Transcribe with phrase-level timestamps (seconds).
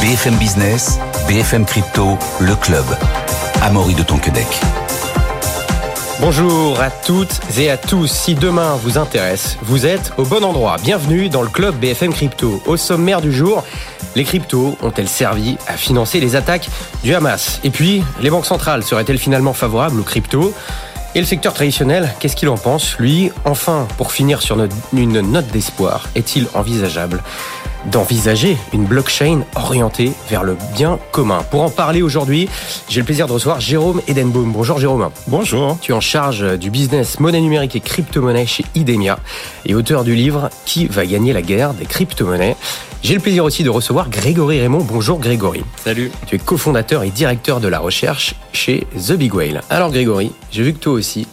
[0.00, 2.84] BFM Business, BFM Crypto, le club.
[3.62, 4.46] Amaury de Tonquedec.
[6.20, 8.06] Bonjour à toutes et à tous.
[8.06, 10.76] Si demain vous intéresse, vous êtes au bon endroit.
[10.80, 12.62] Bienvenue dans le club BFM Crypto.
[12.66, 13.64] Au sommaire du jour,
[14.14, 16.68] les cryptos ont-elles servi à financer les attaques
[17.02, 17.58] du Hamas?
[17.64, 20.54] Et puis, les banques centrales seraient-elles finalement favorables aux cryptos?
[21.14, 22.98] Et le secteur traditionnel, qu'est-ce qu'il en pense?
[22.98, 24.56] Lui, enfin, pour finir sur
[24.92, 27.22] une note d'espoir, est-il envisageable?
[27.86, 31.44] D'envisager une blockchain orientée vers le bien commun.
[31.50, 32.48] Pour en parler aujourd'hui,
[32.88, 34.52] j'ai le plaisir de recevoir Jérôme Edenbaum.
[34.52, 35.10] Bonjour Jérôme.
[35.26, 35.78] Bonjour.
[35.80, 39.18] Tu es en charge du business monnaie numérique et crypto-monnaie chez Idemia
[39.66, 42.56] et auteur du livre Qui va gagner la guerre des crypto-monnaies
[43.00, 44.82] j'ai le plaisir aussi de recevoir Grégory Raymond.
[44.82, 45.62] Bonjour Grégory.
[45.76, 46.10] Salut.
[46.26, 49.62] Tu es cofondateur et directeur de la recherche chez The Big Whale.
[49.70, 51.28] Alors Grégory, j'ai vu que toi aussi,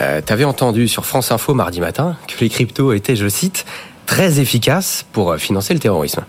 [0.00, 3.66] euh, tu avais entendu sur France Info mardi matin que les cryptos étaient, je cite,
[4.08, 6.22] très efficace pour euh, financer le terrorisme.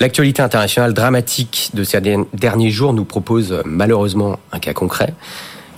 [0.00, 2.00] L'actualité internationale dramatique de ces
[2.34, 5.14] derniers jours nous propose euh, malheureusement un cas concret.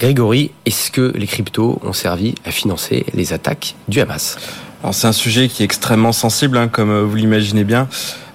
[0.01, 4.39] Grégory, est-ce que les cryptos ont servi à financer les attaques du Hamas?
[4.83, 7.87] Alors c'est un sujet qui est extrêmement sensible, hein, comme euh, vous l'imaginez bien.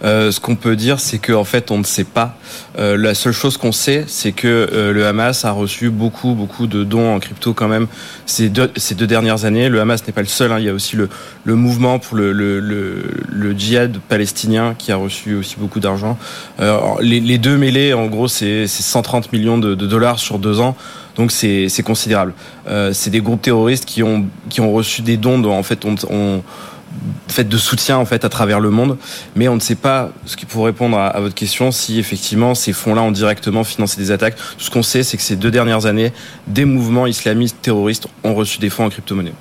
[0.03, 2.35] Euh, ce qu'on peut dire, c'est qu'en fait, on ne sait pas.
[2.79, 6.67] Euh, la seule chose qu'on sait, c'est que euh, le Hamas a reçu beaucoup, beaucoup
[6.67, 7.87] de dons en crypto quand même
[8.25, 9.69] ces deux, ces deux dernières années.
[9.69, 10.51] Le Hamas n'est pas le seul.
[10.51, 10.59] Hein.
[10.59, 11.09] Il y a aussi le,
[11.43, 16.17] le mouvement pour le, le, le, le, djihad palestinien qui a reçu aussi beaucoup d'argent.
[17.01, 20.75] Les, les, deux mêlés, en gros, c'est 130 millions de, dollars sur deux ans.
[21.15, 22.33] Donc c'est considérable.
[22.93, 25.39] c'est des groupes terroristes qui ont qui ont reçu des dons.
[25.39, 26.41] Dont, en fait, on, on
[27.27, 28.97] fait de soutien en fait à travers le monde,
[29.35, 32.73] mais on ne sait pas ce qui pour répondre à, votre question si effectivement ces
[32.73, 34.35] fonds-là ont directement financé des attaques.
[34.57, 36.13] Ce qu'on sait, c'est que ces deux dernières années,
[36.47, 39.33] des mouvements islamistes terroristes ont reçu des fonds en crypto-monnaie.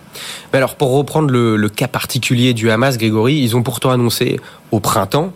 [0.53, 5.33] Alors pour reprendre le cas particulier du Hamas, Grégory, ils ont pourtant annoncé au printemps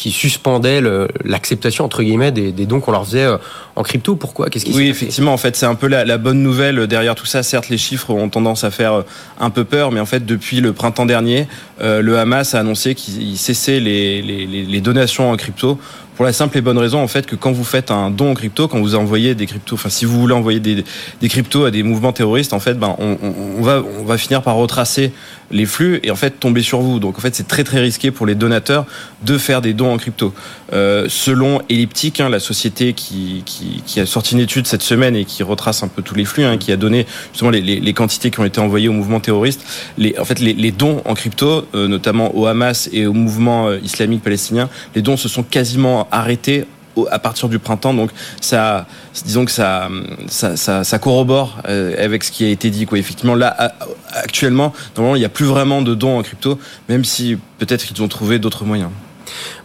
[0.00, 0.80] qui suspendait
[1.26, 3.36] l'acceptation entre guillemets des, des dons qu'on leur faisait euh,
[3.76, 4.16] en crypto.
[4.16, 4.48] Pourquoi?
[4.48, 7.26] Qu'est-ce qui Oui, effectivement, en fait, c'est un peu la, la, bonne nouvelle derrière tout
[7.26, 7.42] ça.
[7.42, 9.02] Certes, les chiffres ont tendance à faire euh,
[9.38, 11.48] un peu peur, mais en fait, depuis le printemps dernier,
[11.82, 15.78] euh, le Hamas a annoncé qu'il cessait les, les, les donations en crypto
[16.20, 18.34] pour la simple et bonne raison en fait que quand vous faites un don en
[18.34, 20.84] crypto, quand vous envoyez des cryptos, enfin si vous voulez envoyer des,
[21.18, 24.56] des cryptos à des mouvements terroristes, en fait, ben on, va on va finir par
[24.56, 25.14] retracer
[25.50, 27.00] les flux et en fait tomber sur vous.
[27.00, 28.86] Donc en fait c'est très très risqué pour les donateurs
[29.22, 30.32] de faire des dons en crypto.
[30.72, 35.16] Euh, selon Elliptic, hein, la société qui, qui, qui, a sorti une étude cette semaine
[35.16, 37.80] et qui retrace un peu tous les flux, hein, qui a donné justement les, les,
[37.80, 39.64] les, quantités qui ont été envoyées au mouvement terroriste,
[39.98, 43.68] les, en fait les, les dons en crypto, euh, notamment au Hamas et au mouvement
[43.68, 46.66] euh, islamique palestinien, les dons se sont quasiment arrêté
[47.10, 47.94] à partir du printemps.
[47.94, 48.10] Donc
[48.40, 48.86] ça,
[49.24, 49.88] disons que ça,
[50.28, 52.86] ça, corrobore euh, avec ce qui a été dit.
[52.86, 52.98] Quoi.
[52.98, 53.74] Effectivement, là,
[54.12, 58.02] actuellement, normalement, il n'y a plus vraiment de dons en crypto, même si peut-être qu'ils
[58.02, 58.90] ont trouvé d'autres moyens.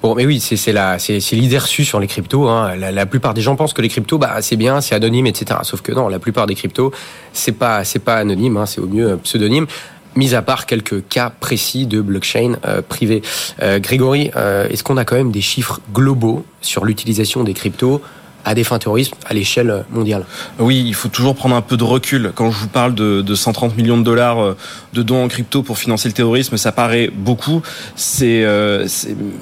[0.03, 0.97] Bon, mais oui, c'est la,
[1.31, 2.47] l'idée reçue sur les cryptos.
[2.47, 2.75] Hein.
[2.75, 5.59] La, plupart des gens pensent que les cryptos, bah, c'est bien, c'est anonyme, etc.
[5.63, 6.91] Sauf que non, la plupart des cryptos,
[7.33, 9.65] c'est pas, pas anonyme, hein, c'est au mieux pseudonyme
[10.15, 13.21] mis à part quelques cas précis de blockchain euh, privée.
[13.61, 18.01] Euh, Grégory, euh, est-ce qu'on a quand même des chiffres globaux sur l'utilisation des cryptos
[18.45, 20.25] à des fins terroristes à l'échelle mondiale.
[20.59, 22.31] Oui, il faut toujours prendre un peu de recul.
[22.35, 24.57] Quand je vous parle de, de 130 millions de dollars euh,
[24.93, 27.61] de dons en crypto pour financer le terrorisme, ça paraît beaucoup.
[27.95, 28.87] C'est, euh,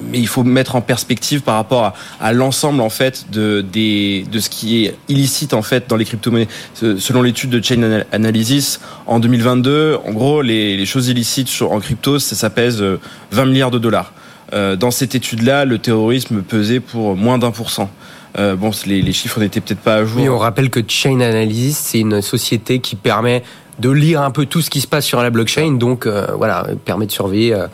[0.10, 4.50] mais il faut mettre en perspective par rapport à, l'ensemble en fait de de ce
[4.50, 6.48] qui est illicite en fait dans les crypto-monnaies.
[6.74, 12.36] Selon l'étude de Chain Analysis, en 2022, en gros, les, choses illicites en crypto, ça,
[12.36, 12.98] ça pèse 20
[13.42, 14.14] euh, milliards de dollars.
[14.54, 17.90] Euh, dans cette étude-là, le terrorisme pesait pour moins d'un pour cent.
[18.38, 20.22] Euh, bon, les, les chiffres n'étaient peut-être pas à jour.
[20.22, 23.44] Oui, on rappelle que Chain Analysis, c'est une société qui permet
[23.80, 26.68] de lire un peu tout ce qui se passe sur la blockchain, donc euh, voilà,
[26.86, 27.68] permet de surveiller euh,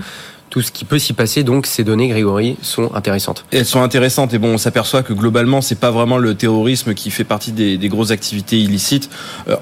[0.49, 1.43] tout ce qui peut s'y passer.
[1.43, 3.45] Donc ces données, Grégory, sont intéressantes.
[3.51, 7.11] elles sont intéressantes et bon, on s'aperçoit que globalement, c'est pas vraiment le terrorisme qui
[7.11, 9.09] fait partie des, des grosses activités illicites.
[9.47, 9.55] Euh,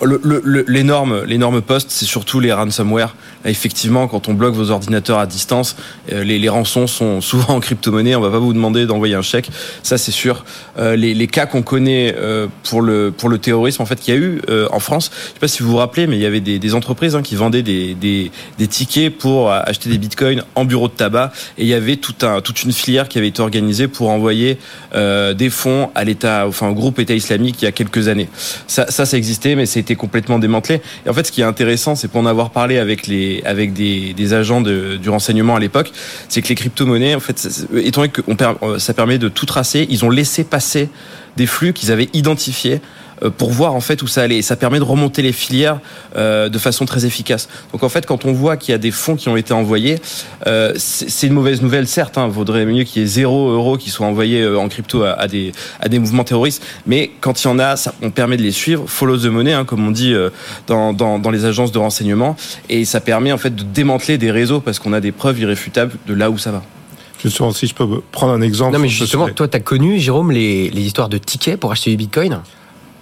[0.67, 3.15] l'énorme, l'énorme poste, c'est surtout les ransomware.
[3.45, 5.75] Effectivement, quand on bloque vos ordinateurs à distance,
[6.11, 8.15] euh, les, rançons sont souvent en crypto-monnaie.
[8.15, 9.49] On va pas vous demander d'envoyer un chèque,
[9.83, 10.43] ça c'est sûr.
[10.77, 14.17] Euh, les, cas qu'on connaît euh, pour le pour le terrorisme, en fait, qu'il y
[14.17, 14.41] a eu
[14.71, 17.15] en France, je sais pas si vous vous rappelez, mais il y avait des, entreprises
[17.15, 21.63] hein, qui vendaient des, des, tickets pour acheter des bitcoins en bureau de tabac et
[21.63, 24.57] il y avait tout un, toute une filière qui avait été organisée pour envoyer
[24.93, 28.29] des fonds à l'État, enfin au groupe État islamique il y a quelques années.
[28.67, 30.81] Ça, ça, ça existait, mais ça a été complètement démantelé.
[31.05, 33.73] Et en fait, ce qui est intéressant, c'est pour en avoir parlé avec les, avec
[33.73, 35.91] des, agents de, du renseignement à l'époque,
[36.29, 39.85] c'est que les crypto-monnaies, en fait, étant donné que on, ça permet de tout tracer,
[39.89, 40.89] ils ont laissé passer
[41.35, 42.81] des flux qu'ils avaient identifiés
[43.37, 44.37] pour voir en fait où ça allait.
[44.37, 45.79] Et ça permet de remonter les filières
[46.15, 47.49] de façon très efficace.
[47.71, 49.99] Donc en fait, quand on voit qu'il y a des fonds qui ont été envoyés,
[50.75, 52.17] c'est une mauvaise nouvelle, certes.
[52.17, 55.51] Hein, vaudrait mieux qu'il y ait zéro euro qui soit envoyé en crypto à, des,
[55.79, 56.63] à des mouvements terroristes.
[56.85, 58.85] Mais quand il y en a, ça, on permet de les suivre.
[58.87, 60.13] Follow the money, hein, comme on dit
[60.67, 62.35] dans, dans, dans les agences de renseignement.
[62.69, 65.93] Et ça permet en fait de démanteler des réseaux parce qu'on a des preuves irréfutables
[66.07, 66.63] de là où ça va.
[67.21, 68.73] Justement, si je peux prendre un exemple.
[68.73, 71.89] Non, mais justement, toi, tu as connu, Jérôme, les, les, histoires de tickets pour acheter
[71.91, 72.41] du bitcoin?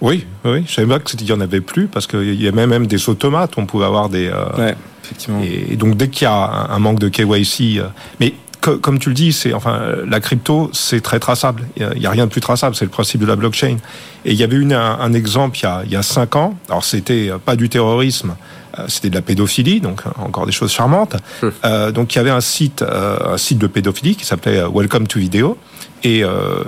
[0.00, 0.64] Oui, oui.
[0.66, 3.08] Je savais pas qu'il n'y en avait plus parce qu'il y a même, même des
[3.08, 3.52] automates.
[3.56, 4.28] On pouvait avoir des.
[4.28, 5.40] Euh, ouais, effectivement.
[5.42, 7.78] Et, donc, dès qu'il y a un, manque de KYC.
[7.78, 7.88] Euh,
[8.20, 11.68] mais comme tu le dis, c'est enfin la crypto, c'est très traçable.
[11.76, 12.74] Il n'y a, rien de plus traçable.
[12.74, 13.76] C'est le principe de la blockchain.
[14.24, 16.58] Et il y avait une, un, exemple il y, a, il y a cinq ans.
[16.68, 18.34] Alors c'était pas du terrorisme,
[18.78, 21.16] euh, c'était de la pédophilie, donc euh, encore des choses charmantes.
[21.42, 21.52] Hum.
[21.64, 25.18] Euh, donc il y avait un site, un site de pédophilie qui s'appelait Welcome to
[25.18, 25.56] Video,
[26.04, 26.22] et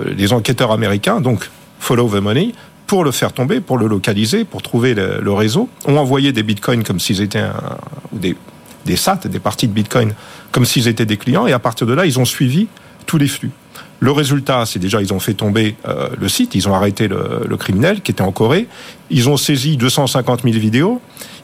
[0.05, 1.49] les enquêteurs américains, donc
[1.79, 2.53] Follow the Money,
[2.89, 6.83] pour le faire tomber, pour le localiser, pour trouver le, réseau, ont envoyé des bitcoins
[6.83, 7.45] comme s'ils étaient
[8.11, 8.35] des,
[8.87, 8.95] des
[9.25, 10.15] des parties de bitcoin,
[10.51, 12.67] comme s'ils étaient des clients, et à partir de là, ils ont suivi
[13.05, 13.51] tous les flux.
[13.99, 15.75] Le résultat, c'est déjà ils ont fait tomber
[16.19, 18.67] le site, ils ont arrêté le, le, criminel qui était en Corée,
[19.11, 20.99] ils ont saisi 250 000 vidéos,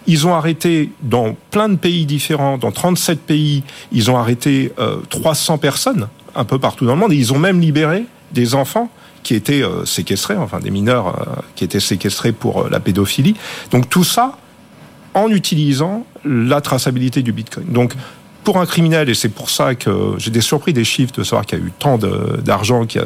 [0.07, 4.71] ils ont arrêté dans plein de pays différents, dans 37 pays, ils ont arrêté
[5.09, 7.13] 300 euh, personnes un peu partout dans le monde.
[7.13, 8.89] Et ils ont même libéré des enfants
[9.25, 13.35] qui étaient euh, séquestrés, enfin des mineurs euh, qui étaient séquestrés pour la pédophilie.
[13.71, 14.37] Donc tout ça
[15.15, 17.65] en utilisant la traçabilité du Bitcoin.
[17.67, 17.93] Donc
[18.43, 21.57] pour un criminel, et c'est pour ça que j'étais surpris des chiffres de savoir qu'il
[21.57, 22.99] y a eu tant d'argent qui,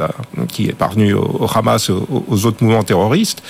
[0.50, 3.42] qui, est parvenu au, Hamas et aux autres mouvements terroristes,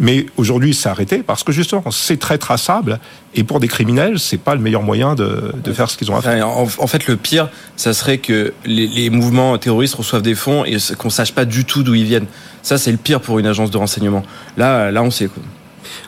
[0.00, 2.98] mais aujourd'hui, c'est arrêté parce que justement, c'est très traçable.
[3.34, 6.16] Et pour des criminels, c'est pas le meilleur moyen de, de faire ce qu'ils ont
[6.16, 6.48] à faire.
[6.48, 10.78] En, fait, le pire, ça serait que les, les mouvements terroristes reçoivent des fonds et
[10.98, 12.26] qu'on sache pas du tout d'où ils viennent.
[12.62, 14.22] Ça, c'est le pire pour une agence de renseignement.
[14.56, 15.26] Là, là, on sait.
[15.26, 15.42] Quoi.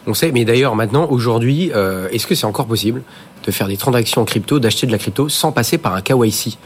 [0.07, 3.03] On sait, mais d'ailleurs, maintenant, aujourd'hui, euh, est-ce que c'est encore possible
[3.45, 6.59] de faire des transactions en crypto, d'acheter de la crypto sans passer par un KYC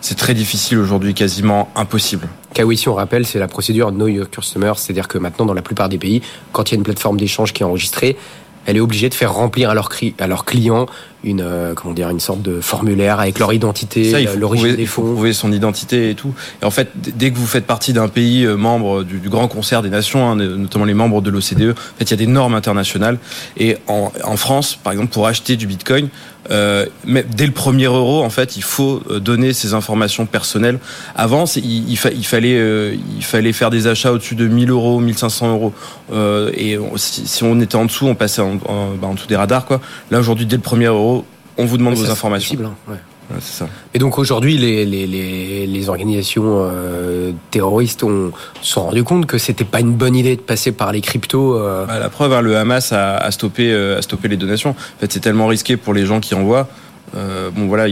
[0.00, 2.28] C'est très difficile aujourd'hui, quasiment impossible.
[2.54, 5.88] KYC, on rappelle, c'est la procédure Know Your Customer, c'est-à-dire que maintenant, dans la plupart
[5.88, 6.22] des pays,
[6.52, 8.16] quand il y a une plateforme d'échange qui est enregistrée,
[8.66, 10.86] elle est obligée de faire remplir à leurs à leur clients
[11.24, 15.02] une euh, comment dire une sorte de formulaire avec leur identité, l'origine des fonds.
[15.02, 16.34] Il faut prouver son identité et tout.
[16.62, 19.82] Et en fait, dès que vous faites partie d'un pays euh, membre du, grand concert
[19.82, 22.54] des nations, hein, notamment les membres de l'OCDE, en fait, il y a des normes
[22.54, 23.18] internationales.
[23.56, 26.08] Et en, en France, par exemple, pour acheter du Bitcoin,
[26.50, 30.78] euh, mais dès le premier euro, en fait, il faut euh, donner ses informations personnelles.
[31.14, 35.50] Avant, il, il, fallait, euh, il fallait faire des achats au-dessus de 1000 euros, 1500
[35.50, 35.72] euros.
[36.12, 39.26] Euh, et si, si, on était en dessous, on passait en, en, bah, en dessous
[39.26, 39.64] des radars.
[39.66, 39.80] Quoi.
[40.10, 41.24] Là, aujourd'hui, dès le premier euro,
[41.56, 42.56] on vous demande vos informations.
[42.56, 42.92] Possible, hein.
[42.92, 42.98] ouais.
[43.94, 49.26] Et donc aujourd'hui, les, les, les, les, organisations euh, terroristes ont se sont rendu compte
[49.26, 51.58] que c'était pas une bonne idée de passer par les cryptos.
[51.58, 51.86] Euh...
[51.86, 54.70] Bah, la preuve, hein, le Hamas a, a stoppé, euh, a stoppé les donations.
[54.70, 56.68] En fait, c'est tellement risqué pour les gens qui envoient.
[57.16, 57.86] Euh, bon voilà,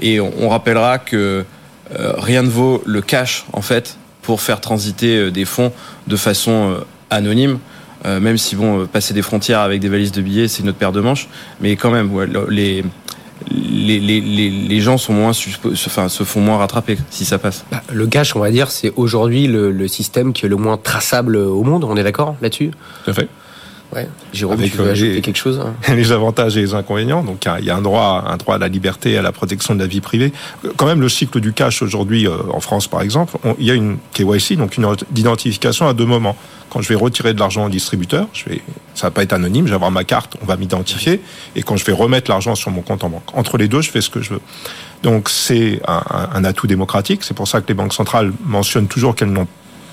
[0.00, 1.44] et on, on, rappellera que
[1.92, 5.72] rien ne vaut le cash en fait pour faire transiter des fonds
[6.06, 6.76] de façon
[7.08, 7.58] anonyme.
[8.04, 10.92] même si bon, passer des frontières avec des valises de billets, c'est une autre paire
[10.92, 11.26] de manches,
[11.60, 12.84] mais quand même, ouais, les
[13.48, 17.64] les, les, les, gens sont moins enfin, se font moins rattraper si ça passe.
[17.70, 20.76] Bah, le cash, on va dire, c'est aujourd'hui le, le, système qui est le moins
[20.76, 21.84] traçable au monde.
[21.84, 22.70] On est d'accord là-dessus?
[23.04, 23.28] Tout à fait.
[23.94, 24.08] Ouais.
[24.32, 27.24] Jérôme, Avec, tu veux ajouter quelque chose hein Les avantages et les inconvénients.
[27.24, 29.80] Donc il y a un droit, un droit à la liberté, à la protection de
[29.80, 30.32] la vie privée.
[30.76, 33.74] Quand même, le cycle du cash aujourd'hui, euh, en France par exemple, il y a
[33.74, 36.36] une KYC, donc une identification à deux moments.
[36.68, 38.62] Quand je vais retirer de l'argent au distributeur, je vais,
[38.94, 41.20] ça va pas être anonyme, je vais avoir ma carte, on va m'identifier,
[41.56, 43.36] et quand je vais remettre l'argent sur mon compte en banque.
[43.36, 44.40] Entre les deux, je fais ce que je veux.
[45.02, 47.24] Donc c'est un, un atout démocratique.
[47.24, 49.48] C'est pour ça que les banques centrales mentionnent toujours qu'elles n'ont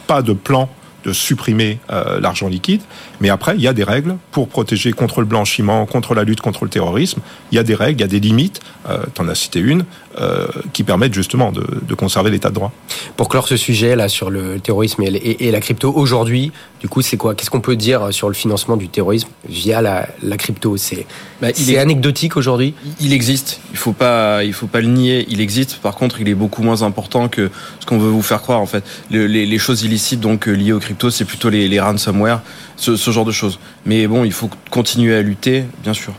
[0.05, 0.69] pas de plan
[1.03, 2.81] de supprimer euh, l'argent liquide.
[3.21, 6.41] Mais après, il y a des règles pour protéger contre le blanchiment, contre la lutte
[6.41, 7.21] contre le terrorisme.
[7.51, 8.59] Il y a des règles, il y a des limites.
[8.89, 9.85] Euh, tu en as cité une,
[10.19, 12.71] euh, qui permettent justement de, de conserver l'état de droit.
[13.15, 16.87] Pour clore ce sujet là sur le terrorisme et, et, et la crypto aujourd'hui, du
[16.87, 20.37] coup, c'est quoi Qu'est-ce qu'on peut dire sur le financement du terrorisme via la, la
[20.37, 20.77] crypto?
[20.77, 21.05] C'est
[21.41, 22.75] bah, il est anecdotique aujourd'hui?
[22.99, 23.61] Il existe.
[23.71, 25.25] Il faut pas, il faut pas le nier.
[25.29, 25.77] Il existe.
[25.77, 27.49] Par contre, il est beaucoup moins important que
[27.79, 28.61] ce qu'on veut vous faire croire.
[28.61, 31.79] En fait, le, les, les, choses illicites donc liées aux crypto, c'est plutôt les, les
[31.79, 32.41] ransomware,
[32.75, 33.59] ce, ce genre de choses.
[33.85, 36.13] Mais bon, il faut continuer à lutter, bien sûr.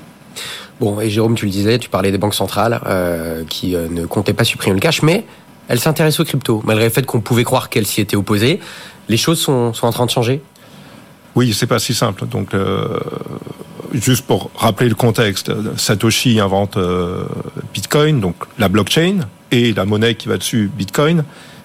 [0.80, 4.06] Bon, et Jérôme, tu le disais, tu parlais des banques centrales euh, qui euh, ne
[4.06, 5.24] comptaient pas supprimer le cash, mais
[5.68, 8.60] elles s'intéressent aux cryptos, malgré le fait qu'on pouvait croire qu'elles s'y étaient opposées.
[9.08, 10.40] Les choses sont, sont en train de changer
[11.34, 12.26] Oui, c'est pas si simple.
[12.26, 13.00] Donc, euh,
[13.92, 17.24] juste pour rappeler le contexte, Satoshi invente euh,
[17.74, 19.20] Bitcoin, donc la blockchain,
[19.50, 21.24] et la monnaie qui va dessus, Bitcoin.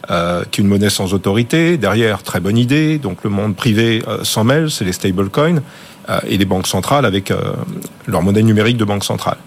[0.09, 1.77] Euh, qui est une monnaie sans autorité.
[1.77, 2.97] Derrière, très bonne idée.
[2.97, 5.61] Donc le monde privé euh, s'en mêle, c'est les stablecoins
[6.09, 7.53] euh, et les banques centrales avec euh,
[8.07, 9.37] leur monnaie numérique de banque centrale.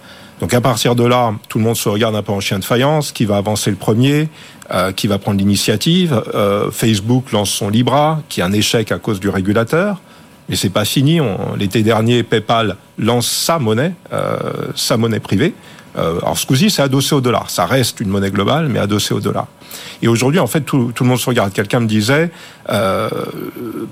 [0.41, 2.65] Donc à partir de là, tout le monde se regarde un peu en chien de
[2.65, 4.29] faïence, qui va avancer le premier,
[4.71, 6.23] euh, qui va prendre l'initiative.
[6.35, 10.01] Euh, Facebook lance son Libra, qui est un échec à cause du régulateur.
[10.49, 11.21] Mais c'est pas fini.
[11.59, 14.37] L'été dernier, PayPal lance sa monnaie, euh,
[14.75, 15.55] sa monnaie privée.
[15.97, 17.51] Euh, alors ce coup-ci, c'est adossé au dollar.
[17.51, 19.47] Ça reste une monnaie globale, mais adossé au dollar.
[20.03, 21.53] Et aujourd'hui, en fait, tout, tout, le monde se regarde.
[21.53, 22.31] Quelqu'un me disait,
[22.71, 23.09] euh,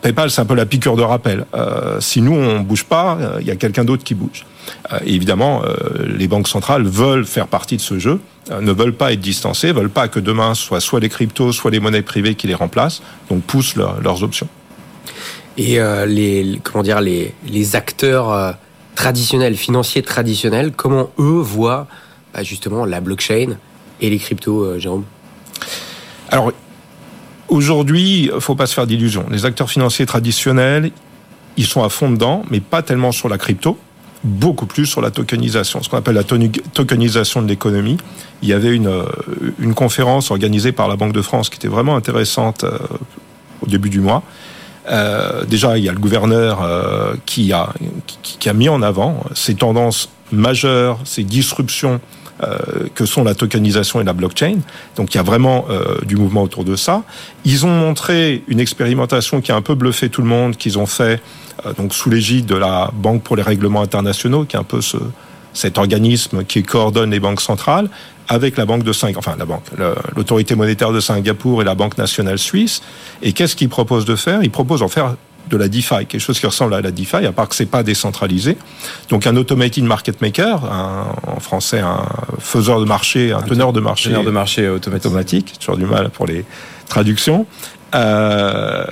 [0.03, 1.47] PayPal, c'est un peu la piqûre de rappel.
[1.55, 4.45] Euh, si nous, on bouge pas, euh, il y a quelqu'un d'autre qui bouge.
[4.93, 5.63] Euh, évidemment,
[6.05, 8.21] les banques centrales veulent faire partie de ce jeu,
[8.61, 11.81] ne veulent pas être distancées, veulent pas que demain, soit soit les cryptos, soit les
[11.81, 14.49] monnaies privées qui les remplacent, donc poussent leur, leurs options.
[15.57, 18.57] Et les, comment dire, les, les acteurs
[18.95, 21.87] traditionnels, financiers traditionnels, comment eux voient
[22.33, 23.57] bah, justement la blockchain
[24.01, 25.05] et les cryptos, Jérôme?
[26.31, 26.53] Alors,
[27.49, 29.27] aujourd'hui, faut pas se faire d'illusions.
[29.31, 30.91] Les acteurs financiers traditionnels,
[31.57, 33.79] ils sont à fond dedans, mais pas tellement sur la crypto,
[34.25, 37.99] beaucoup plus sur la tokenisation, ce qu'on appelle la tokenisation de l'économie.
[38.43, 39.05] Il y avait une,
[39.61, 42.79] une conférence organisée par la Banque de France qui était vraiment intéressante euh,
[43.61, 44.25] au début du mois.
[44.89, 47.73] Euh, déjà, il y a le gouverneur euh, qui, a,
[48.07, 52.01] qui, qui, a mis en avant ces tendances majeures, ces disruptions
[52.43, 54.57] euh, que sont la tokenisation et la blockchain.
[54.97, 57.05] Donc il y a vraiment euh, du mouvement autour de ça.
[57.45, 60.87] Ils ont montré une expérimentation qui a un peu bluffé tout le monde, qu'ils ont
[60.87, 61.23] fait
[61.65, 64.81] euh, donc sous l'égide de la Banque pour les règlements internationaux, qui est un peu
[64.81, 64.97] ce,
[65.53, 67.89] cet organisme qui coordonne les banques centrales,
[68.29, 69.65] avec la banque de Singapour, enfin la banque,
[70.17, 72.83] l'autorité monétaire de Singapour et la banque nationale suisse.
[73.23, 74.43] Et qu'est-ce qu'ils proposent de faire?
[74.43, 75.17] Ils proposent en faire
[75.51, 77.83] de la DeFi, quelque chose qui ressemble à la DeFi, à part que c'est pas
[77.83, 78.57] décentralisé.
[79.11, 82.03] Donc un automated market maker, un, en français un
[82.39, 85.07] faiseur de marché, un, un teneur de marché, teneur de marché automatique.
[85.07, 85.59] automatique.
[85.59, 86.47] Toujours du mal pour les
[86.89, 87.47] traductions.
[87.95, 88.85] Euh,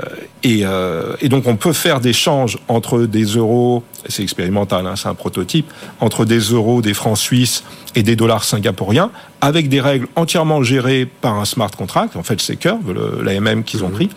[0.45, 4.95] et, euh, et, donc on peut faire des changes entre des euros, c'est expérimental, hein,
[4.97, 9.81] c'est un prototype, entre des euros, des francs suisses et des dollars singapouriens, avec des
[9.81, 12.17] règles entièrement gérées par un smart contract.
[12.17, 14.09] En fait, c'est Curve, l'AMM qu'ils ont pris.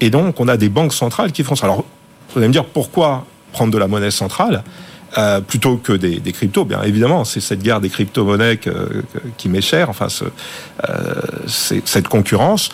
[0.00, 1.66] Et donc, on a des banques centrales qui font ça.
[1.66, 1.84] Alors,
[2.32, 4.62] vous allez me dire pourquoi prendre de la monnaie centrale
[5.16, 6.64] euh, plutôt que des, des, cryptos?
[6.64, 8.60] Bien évidemment, c'est cette guerre des crypto-monnaies
[9.38, 10.24] qui m'est chère, enfin, ce,
[10.88, 11.14] euh,
[11.46, 12.68] cette concurrence.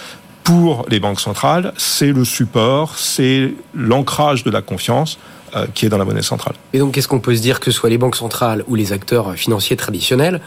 [0.44, 5.18] Pour les banques centrales, c'est le support, c'est l'ancrage de la confiance
[5.54, 6.54] euh, qui est dans la monnaie centrale.
[6.72, 8.92] Et donc, qu'est-ce qu'on peut se dire que ce soit les banques centrales ou les
[8.92, 10.40] acteurs financiers traditionnels?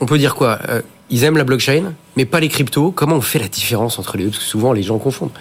[0.00, 0.58] On peut dire quoi?
[0.68, 0.80] Euh,
[1.10, 2.90] Ils aiment la blockchain, mais pas les cryptos.
[2.90, 4.30] Comment on fait la différence entre les deux?
[4.30, 5.32] Parce que souvent, les gens confondent.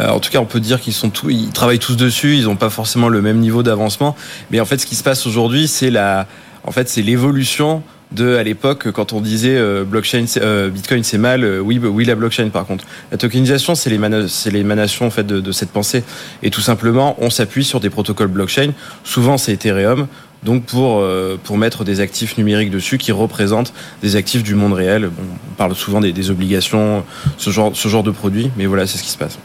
[0.00, 2.36] Euh, en tout cas, on peut dire qu'ils sont tous, ils travaillent tous dessus.
[2.36, 4.14] Ils n'ont pas forcément le même niveau d'avancement.
[4.50, 6.26] Mais en fait, ce qui se passe aujourd'hui, c'est la,
[6.64, 7.82] en fait, c'est l'évolution
[8.12, 12.04] de à l'époque quand on disait euh, blockchain euh, bitcoin c'est mal euh, oui oui
[12.04, 12.84] la blockchain par contre.
[13.10, 16.04] La tokenisation c'est l'émanation en fait de, de, cette pensée.
[16.42, 18.72] Et tout simplement on s'appuie sur des protocoles blockchain.
[19.04, 20.06] Souvent c'est ethereum.
[20.44, 23.72] Donc pour euh, pour mettre des actifs numériques dessus qui représentent
[24.02, 25.08] des actifs du monde réel.
[25.08, 27.04] Bon, on parle souvent des, des obligations
[27.38, 29.38] ce genre ce genre de produits mais voilà c'est ce qui se passe.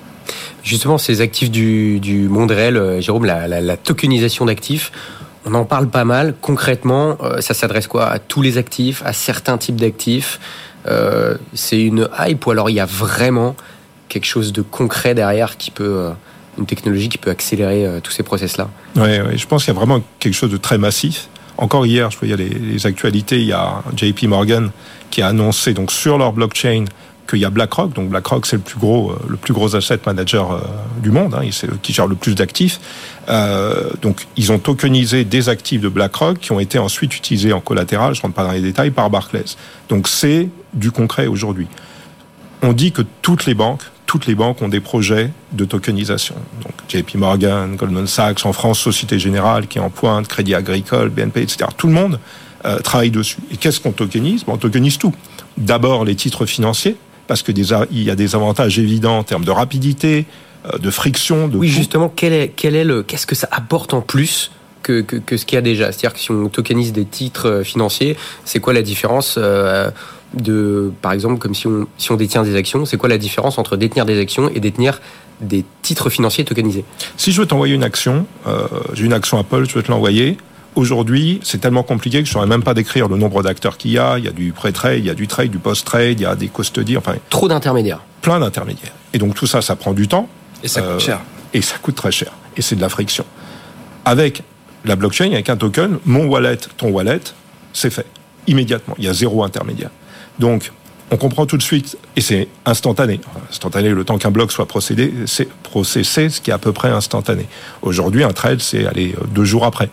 [0.64, 4.92] Justement, ces actifs du, du monde réel, euh, Jérôme, la, la, la tokenisation d'actifs,
[5.46, 6.36] on en parle pas mal.
[6.42, 10.40] Concrètement, euh, ça s'adresse quoi À tous les actifs, à certains types d'actifs?
[10.88, 13.56] Euh, C'est une hype ou alors il y a vraiment
[14.10, 16.12] quelque chose de concret derrière qui peut, euh,
[16.58, 18.70] une technologie qui peut accélérer tous ces process-là?
[18.98, 21.30] Oui, je pense qu'il y a vraiment quelque chose de très massif.
[21.58, 24.72] Encore hier, je voyais les, les actualités, il y a JP Morgan
[25.12, 26.86] qui a annoncé donc sur leur blockchain
[27.32, 27.94] qu'il y a BlackRock.
[27.94, 30.60] Donc BlackRock, c'est le plus gros, le plus gros asset manager euh,
[31.02, 31.34] du monde.
[31.34, 31.50] Hein,
[31.82, 32.80] qui gèrent le plus d'actifs.
[33.30, 37.62] Euh, donc ils ont tokenisé des actifs de BlackRock qui ont été ensuite utilisés en
[37.62, 38.14] collatéral.
[38.14, 39.46] Je rentre pas dans les détails par Barclays.
[39.90, 41.68] Donc c'est du concret aujourd'hui.
[42.62, 46.36] On dit que toutes les banques, toutes les banques ont des projets de tokenisation.
[46.64, 51.10] Donc JP Morgan, Goldman Sachs, en France, Société Générale qui est en pointe, Crédit Agricole,
[51.10, 51.70] BNP, etc.
[51.76, 52.20] Tout le monde
[52.66, 53.38] euh, travaille dessus.
[53.52, 54.44] Et qu'est-ce qu'on tokenise?
[54.44, 55.14] Bon, On tokenise tout.
[55.58, 56.96] D'abord les titres financiers,
[57.32, 60.26] parce que des, il y a des avantages évidents en termes de rapidité,
[60.66, 61.48] euh, de friction.
[61.48, 64.52] De oui, justement, quel est, quel est le, qu'est-ce que ça apporte en plus
[64.84, 65.94] que, que, que ce qu'il y a déjà?
[65.94, 69.90] C'est-à-dire que si on tokenise des titres financiers, c'est quoi la différence euh,
[70.34, 73.58] de, par exemple, comme si on, si on détient des actions, c'est quoi la différence
[73.58, 75.00] entre détenir des actions et détenir
[75.40, 76.84] des titres financiers tokenisés?
[77.16, 80.36] Si je veux t'envoyer une action, euh, j'ai une action Apple, je veux te l'envoyer.
[80.76, 83.92] Aujourd'hui, c'est tellement compliqué que je ne saurais même pas décrire le nombre d'acteurs qu'il
[83.92, 84.18] y a.
[84.18, 86.36] Il y a du pré-trade, il y a du trade, du post-trade, il y a
[86.36, 87.16] des custodies, enfin.
[87.30, 88.00] Trop d'intermédiaires.
[88.22, 88.94] Plein d'intermédiaires.
[89.14, 90.30] Et donc tout ça, ça prend du temps.
[90.64, 91.22] Et ça coûte euh, cher.
[91.54, 92.32] Et ça coûte très cher.
[92.56, 93.26] Et c'est de la friction.
[94.06, 94.44] Avec
[94.86, 97.22] la blockchain, avec un token, mon wallet, ton wallet,
[97.74, 98.06] c'est fait.
[98.48, 98.96] Immédiatement.
[98.98, 99.92] Il y a zéro intermédiaire.
[100.40, 100.72] Donc,
[101.12, 103.20] on comprend tout de suite, et c'est instantané.
[103.50, 106.90] Instantané, le temps qu'un bloc soit procédé, c'est processé, ce qui est à peu près
[106.90, 107.48] instantané.
[107.82, 109.90] Aujourd'hui, un trade, c'est aller euh, deux jours après.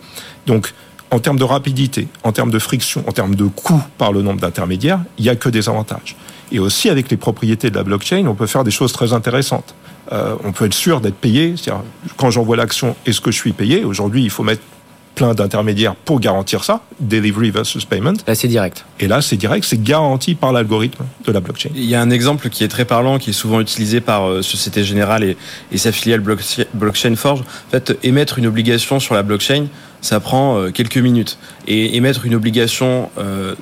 [0.47, 0.73] Donc,
[1.11, 4.39] en termes de rapidité, en termes de friction, en termes de coût par le nombre
[4.39, 6.15] d'intermédiaires, il n'y a que des avantages.
[6.51, 9.75] Et aussi, avec les propriétés de la blockchain, on peut faire des choses très intéressantes.
[10.11, 11.55] Euh, on peut être sûr d'être payé.
[11.57, 11.83] C'est-à-dire,
[12.15, 13.83] quand j'envoie l'action, est-ce que je suis payé?
[13.83, 14.61] Aujourd'hui, il faut mettre
[15.19, 18.13] plein d'intermédiaires pour garantir ça, delivery versus payment.
[18.25, 18.85] Là, c'est direct.
[19.01, 21.71] Et là, c'est direct, c'est garanti par l'algorithme de la blockchain.
[21.75, 24.41] Il y a un exemple qui est très parlant, qui est souvent utilisé par euh,
[24.41, 25.35] Société Générale et,
[25.73, 27.41] et sa filiale Blockchain Forge.
[27.41, 29.65] En fait, émettre une obligation sur la blockchain,
[30.01, 31.37] ça prend euh, quelques minutes.
[31.67, 33.55] Et émettre une obligation euh,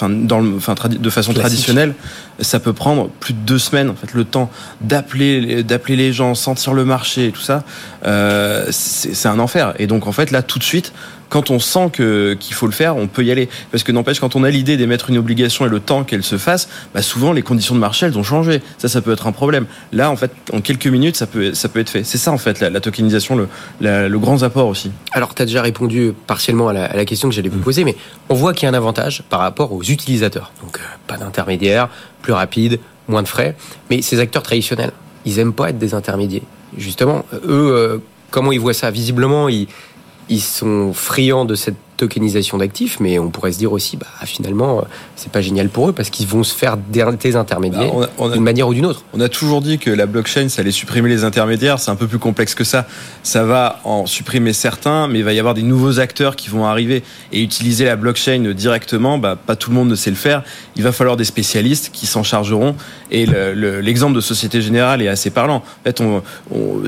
[0.00, 1.94] dans le, de façon traditionnelle,
[2.40, 3.90] ça peut prendre plus de deux semaines.
[3.90, 7.64] En fait, le temps d'appeler, d'appeler les gens, sentir le marché tout ça,
[8.06, 9.74] euh, c'est un enfer.
[9.78, 10.92] Et donc, en fait, là, tout de suite,
[11.28, 13.48] quand on sent que qu'il faut le faire, on peut y aller.
[13.70, 16.38] Parce que n'empêche, quand on a l'idée d'émettre une obligation et le temps qu'elle se
[16.38, 18.62] fasse, bah souvent les conditions de marché elles ont changé.
[18.78, 19.66] Ça, ça peut être un problème.
[19.92, 22.04] Là, en fait, en quelques minutes, ça peut ça peut être fait.
[22.04, 23.48] C'est ça en fait la, tokenisation, le,
[24.08, 24.90] le grand apport aussi.
[25.12, 27.84] Alors, tu as déjà répondu partiellement à la, à la question que j'allais vous poser,
[27.84, 27.96] mais
[28.28, 30.52] on voit qu'il y a un avantage par rapport aux utilisateurs.
[30.62, 31.88] Donc, euh, pas d'intermédiaire,
[32.22, 33.56] plus rapide, moins de frais.
[33.90, 34.92] Mais ces acteurs traditionnels,
[35.24, 36.42] ils aiment pas être des intermédiaires.
[36.76, 37.98] Justement, eux, euh,
[38.30, 38.90] comment ils voient ça?
[38.90, 39.68] Visiblement, ils
[40.28, 44.84] ils sont friands de cette tokenisation d'actifs, mais on pourrait se dire aussi, bah, finalement,
[45.16, 48.68] c'est pas génial pour eux parce qu'ils vont se faire des intermédiaires bah, d'une manière
[48.68, 49.02] ou d'une autre.
[49.12, 51.78] On a toujours dit que la blockchain, ça allait supprimer les intermédiaires.
[51.78, 52.86] C'est un peu plus complexe que ça.
[53.22, 56.64] Ça va en supprimer certains, mais il va y avoir des nouveaux acteurs qui vont
[56.64, 57.02] arriver
[57.32, 59.18] et utiliser la blockchain directement.
[59.18, 60.44] Bah, pas tout le monde ne sait le faire.
[60.76, 62.76] Il va falloir des spécialistes qui s'en chargeront.
[63.10, 65.56] Et l'exemple de Société Générale est assez parlant.
[65.56, 66.22] En fait, on,
[66.54, 66.82] on,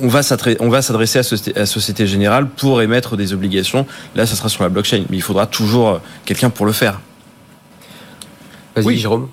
[0.00, 3.86] on va s'adresser à Société Générale pour émettre des obligations.
[4.14, 7.00] Là, ça sera sur la blockchain, mais il faudra toujours euh, quelqu'un pour le faire.
[8.76, 8.98] Vas-y, oui.
[8.98, 9.28] Jérôme.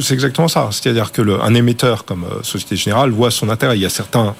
[0.00, 0.68] C'est exactement ça.
[0.72, 3.78] C'est-à-dire que un émetteur comme euh, Société Générale voit son intérêt.
[3.78, 4.34] Il y a certains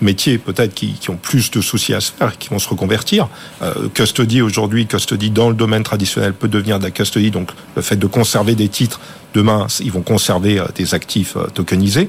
[0.00, 3.28] métiers peut-être qui, ont plus de soucis à se faire, qui vont se reconvertir.
[3.62, 7.82] Euh, custody aujourd'hui, custody dans le domaine traditionnel peut devenir de la custody, donc le
[7.82, 9.00] fait de conserver des titres,
[9.34, 12.08] demain ils vont conserver des actifs tokenisés.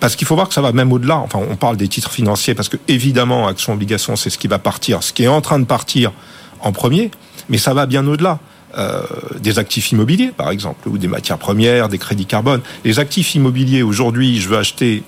[0.00, 1.18] Parce qu'il faut voir que ça va même au-delà.
[1.18, 4.58] Enfin, on parle des titres financiers parce que évidemment, action obligation, c'est ce qui va
[4.58, 6.12] partir, ce qui est en train de partir
[6.60, 7.10] en premier,
[7.48, 8.38] mais ça va bien au-delà.
[8.76, 9.02] Euh,
[9.38, 12.60] des actifs immobiliers, par exemple, ou des matières premières, des crédits carbone.
[12.84, 15.04] Les actifs immobiliers, aujourd'hui, je veux acheter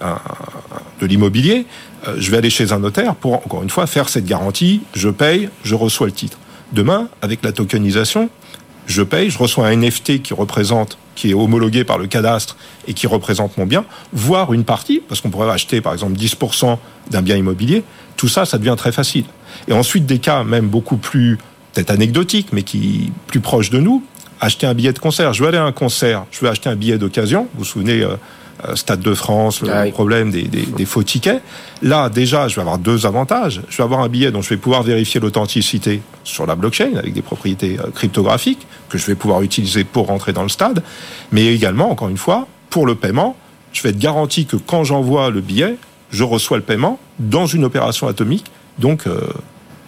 [1.01, 1.67] de l'immobilier,
[2.07, 5.09] euh, je vais aller chez un notaire pour, encore une fois, faire cette garantie, je
[5.09, 6.39] paye, je reçois le titre.
[6.73, 8.31] Demain, avec la tokenisation,
[8.87, 12.95] je paye, je reçois un NFT qui représente, qui est homologué par le cadastre et
[12.95, 16.79] qui représente mon bien, voire une partie, parce qu'on pourrait acheter par exemple 10%
[17.11, 17.83] d'un bien immobilier,
[18.17, 19.25] tout ça, ça devient très facile.
[19.69, 21.39] Et ensuite, des cas même beaucoup plus
[21.73, 24.03] peut-être anecdotique, mais qui plus proche de nous,
[24.41, 25.33] acheter un billet de concert.
[25.33, 27.49] Je veux aller à un concert, je veux acheter un billet d'occasion.
[27.55, 28.17] Vous vous souvenez, euh,
[28.75, 31.43] Stade de France, le ah problème des, des, faux tickets.
[31.83, 33.61] Là, déjà, je vais avoir deux avantages.
[33.69, 37.13] Je vais avoir un billet dont je vais pouvoir vérifier l'authenticité sur la blockchain avec
[37.13, 40.83] des propriétés euh, cryptographiques que je vais pouvoir utiliser pour rentrer dans le stade.
[41.33, 43.37] Mais également, encore une fois, pour le paiement,
[43.73, 45.77] je vais être garanti que quand j'envoie le billet,
[46.11, 48.47] je reçois le paiement dans une opération atomique.
[48.79, 49.07] Donc,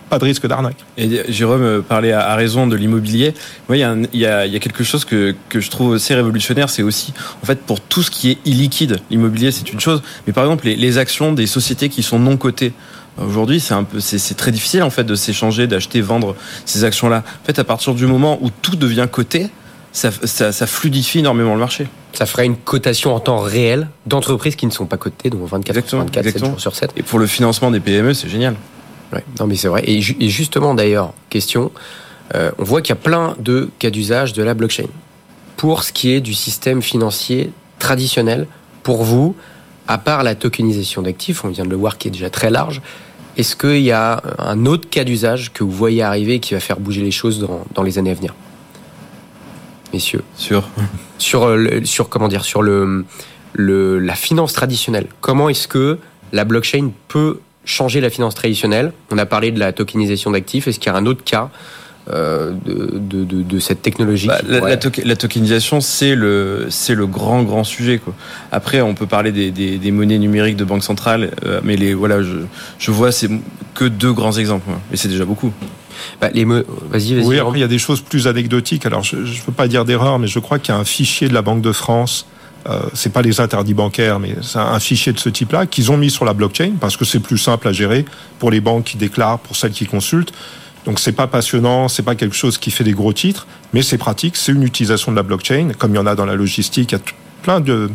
[0.08, 0.76] pas de risque d'arnaque.
[0.96, 3.34] Et Jérôme euh, parlait à, raison de l'immobilier.
[3.68, 5.70] Moi, il y, a il, y a, il y, a quelque chose que, que je
[5.70, 9.72] trouve assez révolutionnaire, c'est aussi, en fait, pour tout ce qui est illiquide, l'immobilier, c'est
[9.72, 12.72] une chose, mais par exemple, les, les, actions des sociétés qui sont non cotées.
[13.18, 17.24] Aujourd'hui, c'est un peu, c'est très difficile en fait de s'échanger, d'acheter, vendre ces actions-là.
[17.42, 19.50] En fait, à partir du moment où tout devient coté,
[19.92, 21.88] ça, ça, ça, fluidifie énormément le marché.
[22.12, 25.76] Ça ferait une cotation en temps réel d'entreprises qui ne sont pas cotées, donc 24
[25.76, 26.46] exactement, 24 exactement.
[26.46, 26.92] 7 jours sur 7.
[26.96, 28.54] Et pour le financement des PME, c'est génial.
[29.12, 29.82] Ouais, non, mais c'est vrai.
[29.84, 31.72] Et, et, justement, d'ailleurs, question,
[32.34, 34.88] euh, on voit qu'il y a plein de cas d'usage de la blockchain.
[35.56, 38.46] Pour ce qui est du système financier traditionnel,
[38.82, 39.34] pour vous,
[39.86, 42.82] à part la tokenisation d'actifs, on vient de le voir qui est déjà très large,
[43.36, 46.80] est-ce qu'il y a un autre cas d'usage que vous voyez arriver qui va faire
[46.80, 48.34] bouger les choses dans, dans les années à venir?
[49.92, 50.22] Messieurs.
[50.36, 50.68] Sur
[51.18, 53.04] Sur, euh, le, sur comment dire, sur le,
[53.54, 55.06] le, la finance traditionnelle.
[55.20, 55.98] Comment est-ce que
[56.32, 58.92] la blockchain peut changer la finance traditionnelle.
[59.10, 60.66] On a parlé de la tokenisation d'actifs.
[60.66, 61.50] Est-ce qu'il y a un autre cas
[62.10, 66.94] euh, de, de, de, de, cette technologie bah, la, la, la, tokenisation, c'est le, c'est
[66.94, 67.98] le grand, grand sujet.
[67.98, 68.14] Quoi.
[68.50, 71.92] Après, on peut parler des, des, des monnaies numériques de banque centrale, euh, mais les,
[71.92, 72.36] voilà, je,
[72.78, 73.28] je vois c'est
[73.74, 74.70] que deux grands exemples.
[74.70, 74.80] Hein.
[74.90, 75.52] Mais c'est déjà beaucoup.
[76.18, 76.64] Bah, les me...
[76.90, 77.26] Vas-y, vas-y.
[77.26, 78.86] Oui, après, il y a des choses plus anecdotiques.
[78.86, 81.28] Alors, je ne veux pas dire d'erreur, mais je crois qu'il y a un fichier
[81.28, 82.26] de la Banque de France
[82.68, 85.96] euh, c'est pas les interdits bancaires, mais c'est un fichier de ce type-là qu'ils ont
[85.96, 88.04] mis sur la blockchain parce que c'est plus simple à gérer
[88.38, 90.32] pour les banques qui déclarent, pour celles qui consultent.
[90.84, 93.98] Donc c'est pas passionnant, c'est pas quelque chose qui fait des gros titres, mais c'est
[93.98, 96.92] pratique, c'est une utilisation de la blockchain, comme il y en a dans la logistique,
[96.92, 97.04] il y a
[97.42, 97.90] plein de,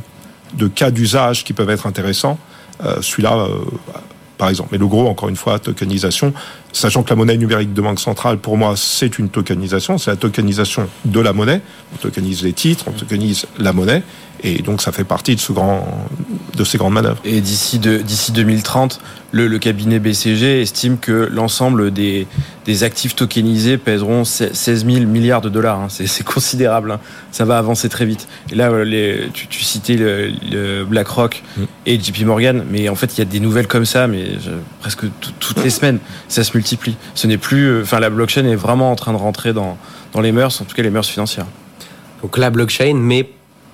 [0.76, 2.40] cas d'usage qui peuvent être intéressants.
[2.84, 3.60] Euh, Celui-là, euh,
[4.38, 4.70] par exemple.
[4.72, 6.34] Mais le gros, encore une fois, tokenisation,
[6.74, 10.18] sachant que la monnaie numérique de banque centrale, pour moi, c'est une tokenisation, c'est la
[10.18, 11.62] tokenisation de la monnaie.
[11.94, 14.04] On tokenise les titres, on tokenise la monnaie,
[14.44, 15.88] et donc ça fait partie de, ce grand,
[16.58, 17.20] de ces grandes manœuvres.
[17.24, 19.00] Et d'ici d'ici 2030,
[19.32, 22.28] le, le, cabinet BCG estime que l'ensemble des,
[22.66, 25.80] des actifs tokenisés pèseront 16 000 milliards de dollars.
[25.80, 25.88] Hein.
[25.90, 26.92] C'est considérable.
[26.92, 27.00] Hein.
[27.32, 28.28] Ça va avancer très vite.
[28.52, 31.64] Et là, les, tu, tu, citais le, le BlackRock mm.
[31.86, 34.52] et JP Morgan, mais en fait, il y a des nouvelles comme ça, mais je,
[34.82, 35.06] presque
[35.40, 36.63] toutes les semaines, ça se multiplie.
[37.16, 39.78] Ce n'est plus, euh, enfin, la blockchain est vraiment en train de rentrer dans,
[40.14, 41.46] dans les mœurs, en tout cas les mœurs financières.
[42.22, 43.30] Donc la blockchain, mais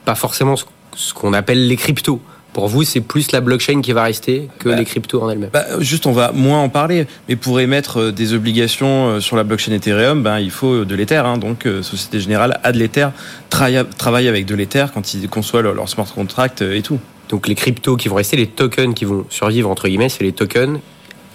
[0.05, 0.55] pas forcément
[0.95, 2.21] ce qu'on appelle les cryptos.
[2.51, 5.51] Pour vous, c'est plus la blockchain qui va rester que bah, les cryptos en elles-mêmes
[5.53, 7.05] bah, Juste, on va moins en parler.
[7.27, 10.95] Mais pour émettre euh, des obligations euh, sur la blockchain Ethereum, ben, il faut de
[10.95, 11.17] l'Ether.
[11.17, 11.37] Hein.
[11.37, 13.09] Donc, Société Générale a de l'Ether,
[13.49, 16.99] travaille avec de l'Ether quand ils conçoivent leur, leur smart contract et tout.
[17.29, 20.33] Donc, les cryptos qui vont rester, les tokens qui vont survivre, entre guillemets, c'est les
[20.33, 20.79] tokens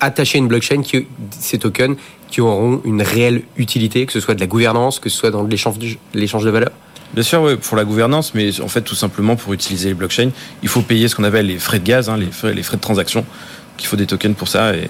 [0.01, 1.07] attachés à une blockchain, qui,
[1.39, 1.97] ces tokens
[2.29, 5.45] qui auront une réelle utilité, que ce soit de la gouvernance, que ce soit dans
[5.45, 5.79] l'échange
[6.45, 6.71] de valeur
[7.15, 10.31] Bien sûr, pour la gouvernance, mais en fait, tout simplement pour utiliser les blockchains,
[10.65, 12.77] il faut payer ce qu'on appelle les frais de gaz, hein, les, frais, les frais
[12.77, 13.25] de transaction
[13.77, 14.75] qu'il faut des tokens pour ça.
[14.75, 14.87] Et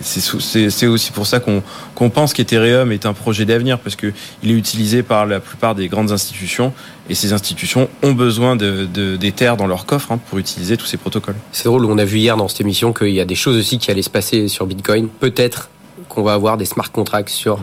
[0.00, 1.62] c'est aussi pour ça qu'on
[1.96, 4.12] qu pense qu'Ethereum est un projet d'avenir parce qu'il
[4.44, 6.72] est utilisé par la plupart des grandes institutions
[7.08, 8.86] et ces institutions ont besoin de,
[9.56, 11.36] dans leur coffre hein, pour utiliser tous ces protocoles.
[11.52, 13.78] C'est drôle, on a vu hier dans cette émission qu'il y a des choses aussi
[13.78, 15.08] qui allaient se passer sur Bitcoin.
[15.08, 15.70] Peut-être
[16.08, 17.60] qu'on va avoir des smart contracts sur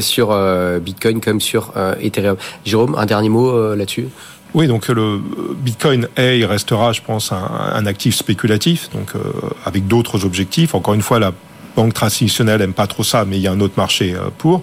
[0.00, 2.36] sur euh, Bitcoin comme sur euh, Ethereum.
[2.64, 4.08] Jérôme, un dernier mot euh, là-dessus?
[4.54, 5.20] Oui, donc le
[5.56, 9.12] Bitcoin est, il restera, je pense, un, actif spéculatif, donc
[9.64, 10.74] avec d'autres objectifs.
[10.74, 11.32] Encore une fois, la
[11.74, 14.62] banque traditionnelle aime pas trop ça, mais il y a un autre marché pour.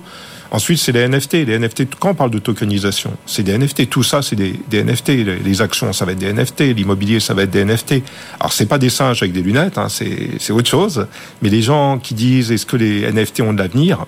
[0.51, 1.33] Ensuite, c'est les NFT.
[1.45, 3.89] Les NFT, quand on parle de tokenisation, c'est des NFT.
[3.89, 5.09] Tout ça, c'est des, des, NFT.
[5.43, 6.61] Les actions, ça va être des NFT.
[6.75, 8.01] L'immobilier, ça va être des NFT.
[8.39, 11.05] Alors, c'est pas des singes avec des lunettes, hein, c'est autre chose.
[11.41, 14.05] Mais les gens qui disent est-ce que les NFT ont de l'avenir?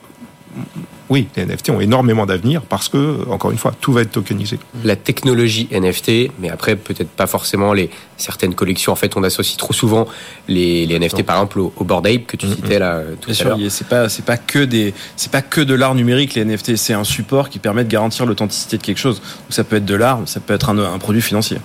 [1.12, 4.58] Oui, les NFT ont énormément d'avenir parce que, encore une fois, tout va être tokenisé.
[4.86, 8.93] La technologie NFT, mais après, peut-être pas forcément les certaines collections.
[8.93, 10.08] En fait, on associe trop souvent
[10.47, 13.58] les, les NFT, par exemple, au, Board Ape que tu citais là tout à l'heure.
[13.67, 16.78] C'est pas, c'est pas que des, c'est pas que de l'art numérique, les NFT.
[16.78, 19.19] C'est un support qui permet de garantir l'authenticité de quelque chose.
[19.19, 21.58] Donc, ça peut être de l'art, ça peut être un, un, produit financier.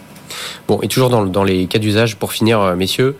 [0.67, 3.17] Bon, et toujours dans, dans les cas d'usage, pour finir, euh, messieurs,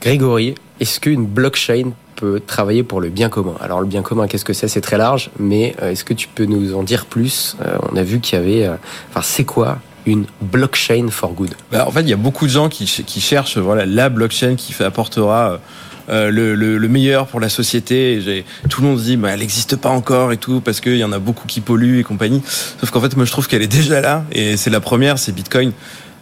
[0.00, 3.54] Grégory, est-ce qu'une blockchain peut travailler pour le bien commun.
[3.60, 4.66] Alors le bien commun, qu'est-ce que c'est?
[4.66, 7.56] C'est très large, mais euh, est-ce que tu peux nous en dire plus?
[7.64, 8.66] Euh, On a vu qu'il y avait...
[8.66, 8.74] Euh,
[9.10, 11.54] enfin, c'est quoi une blockchain for good?
[11.70, 14.74] Bah, En fait, il y a beaucoup de gens qui, cherchent voilà, la blockchain qui
[14.82, 15.60] apportera...
[16.08, 18.44] Le, le, le, meilleur pour la société.
[18.70, 21.10] tout le monde dit, bah, elle n'existe pas encore et tout, parce qu'il y en
[21.10, 22.42] a beaucoup qui polluent et compagnie.
[22.46, 25.32] Sauf qu'en fait, moi, je trouve qu'elle est déjà là, et c'est la première, c'est
[25.32, 25.72] Bitcoin.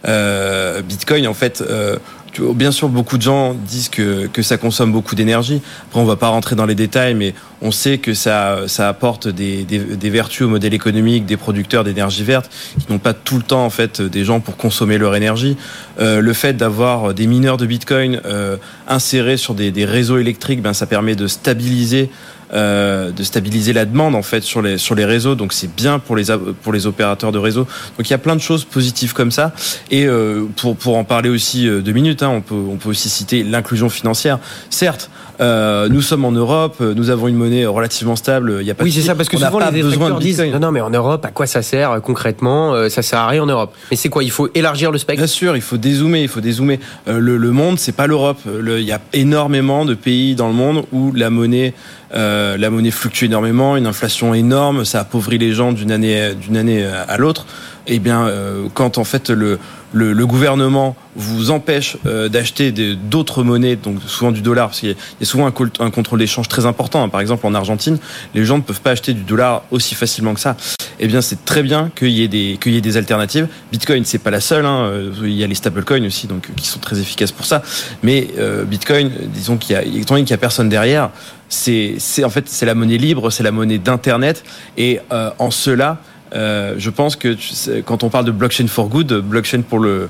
[0.03, 1.97] Bitcoin, en fait, euh,
[2.39, 5.61] bien sûr, beaucoup de gens disent que, que ça consomme beaucoup d'énergie.
[5.87, 9.27] Après, on va pas rentrer dans les détails, mais on sait que ça, ça apporte
[9.27, 13.43] des, des, vertus au modèle économique des producteurs d'énergie verte qui n'ont pas tout le
[13.43, 15.57] temps en fait des gens pour consommer leur énergie.
[15.99, 20.61] Euh, le fait d'avoir des mineurs de Bitcoin euh, insérés sur des, des, réseaux électriques,
[20.61, 22.09] ben ça permet de stabiliser
[22.53, 25.35] euh, de stabiliser la demande en fait sur les sur les réseaux.
[25.35, 26.25] Donc c'est bien pour les
[26.61, 27.67] pour les opérateurs de réseau.
[27.97, 29.53] Donc il y a plein de choses positives comme ça.
[29.89, 32.89] Et euh, pour pour en parler aussi euh, deux minutes hein, on peut on peut
[32.89, 34.39] aussi citer l'inclusion financière.
[34.69, 38.57] Certes euh, nous sommes en Europe, nous avons une monnaie relativement stable.
[38.61, 40.71] Il y a pas oui, c'est ça, parce que souvent les besoin disent non, non,
[40.71, 43.73] mais en Europe, à quoi ça sert concrètement Ça sert à rien en Europe.
[43.91, 45.21] Mais c'est quoi Il faut élargir le spectre?
[45.21, 46.79] Bien sûr, il faut dézoomer, il faut dézoomer.
[47.07, 48.39] le, le monde, c'est pas l'Europe.
[48.45, 51.73] Il y a énormément de pays dans le monde où la monnaie
[52.13, 56.55] euh, la monnaie fluctue énormément, une inflation énorme, ça appauvrit les gens d'une année d'une
[56.55, 57.45] année à l'autre.
[57.87, 59.59] Eh bien, euh, quand en fait le,
[59.93, 64.89] le, le gouvernement vous empêche euh, d'acheter d'autres monnaies, donc souvent du dollar, parce qu'il
[64.89, 67.03] y, a souvent un, un contrôle d'échange très important.
[67.03, 67.09] Hein.
[67.09, 67.97] Par exemple, en Argentine,
[68.33, 70.57] les gens ne peuvent pas acheter du dollar aussi facilement que ça.
[70.99, 73.47] Eh bien, c'est très bien qu'il y ait des qu'il y ait des alternatives.
[73.71, 74.65] Bitcoin, c'est pas la seule.
[74.65, 74.91] Hein.
[75.21, 77.61] Il y a les stablecoins aussi, donc qui sont très efficaces pour ça.
[78.01, 78.29] Mais
[78.65, 81.09] Bitcoin, disons qu'il y a, étant donné qu'il y a personne derrière,
[81.49, 84.43] c'est en fait c'est la monnaie libre, c'est la monnaie d'internet
[84.77, 85.99] et euh, en cela
[86.35, 87.37] euh, je pense que
[87.81, 90.09] quand on parle de blockchain for good, blockchain pour le,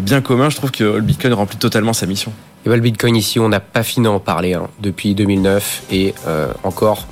[0.00, 2.32] bien commun, je trouve que le Bitcoin remplit totalement sa mission.
[2.64, 6.14] Et ben, le Bitcoin ici, on n'a pas fini d'en parler hein, depuis 2009 et
[6.26, 7.06] euh, encore,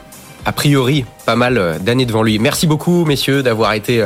[0.45, 2.39] a priori, pas mal d'années devant lui.
[2.39, 4.05] Merci beaucoup, messieurs, d'avoir été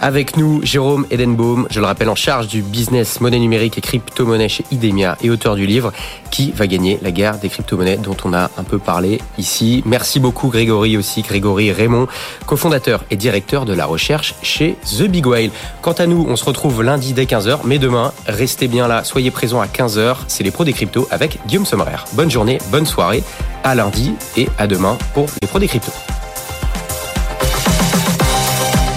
[0.00, 0.60] avec nous.
[0.62, 5.16] Jérôme Edenbaum, je le rappelle, en charge du business monnaie numérique et crypto-monnaie chez Idemia
[5.22, 5.92] et auteur du livre
[6.30, 9.82] Qui va gagner la guerre des crypto-monnaies dont on a un peu parlé ici.
[9.86, 12.08] Merci beaucoup, Grégory aussi, Grégory Raymond,
[12.46, 15.50] cofondateur et directeur de la recherche chez The Big Whale.
[15.82, 19.30] Quant à nous, on se retrouve lundi dès 15h, mais demain, restez bien là, soyez
[19.30, 20.16] présents à 15h.
[20.28, 22.04] C'est les pros des cryptos avec Guillaume Sommerer.
[22.12, 23.22] Bonne journée, bonne soirée,
[23.64, 25.92] à lundi et à demain pour les pros des cryptos.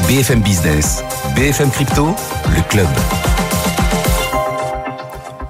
[0.10, 1.04] BFM Business,
[1.36, 2.16] BFM Crypto,
[2.56, 3.29] le club.